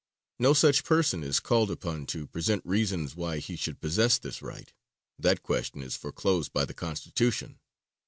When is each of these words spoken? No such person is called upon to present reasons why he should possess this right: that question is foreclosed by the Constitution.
No 0.39 0.53
such 0.55 0.83
person 0.83 1.23
is 1.23 1.39
called 1.39 1.69
upon 1.69 2.07
to 2.07 2.25
present 2.25 2.65
reasons 2.65 3.15
why 3.15 3.37
he 3.37 3.55
should 3.55 3.79
possess 3.79 4.17
this 4.17 4.41
right: 4.41 4.73
that 5.19 5.43
question 5.43 5.83
is 5.83 5.95
foreclosed 5.95 6.51
by 6.51 6.65
the 6.65 6.73
Constitution. 6.73 7.59